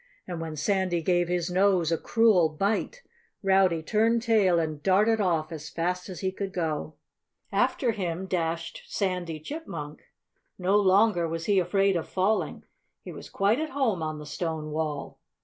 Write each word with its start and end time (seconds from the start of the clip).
And 0.25 0.41
when 0.41 0.55
Sandy 0.55 1.03
gave 1.03 1.27
his 1.27 1.51
nose 1.51 1.91
a 1.91 1.97
cruel 1.99 2.49
bite 2.49 3.03
Rowdy 3.43 3.83
turned 3.83 4.23
tail 4.23 4.57
and 4.57 4.81
darted 4.81 5.21
off 5.21 5.51
as 5.51 5.69
fast 5.69 6.09
as 6.09 6.21
he 6.21 6.31
could 6.31 6.51
go. 6.51 6.95
After 7.51 7.91
him 7.91 8.25
dashed 8.25 8.81
Sandy 8.87 9.39
Chipmunk. 9.39 10.01
No 10.57 10.75
longer 10.75 11.27
was 11.29 11.45
he 11.45 11.59
afraid 11.59 11.95
of 11.95 12.09
falling. 12.09 12.63
He 13.03 13.11
was 13.11 13.29
quite 13.29 13.59
at 13.59 13.69
home 13.69 14.01
on 14.01 14.17
the 14.17 14.25
stone 14.25 14.71
wall. 14.71 15.19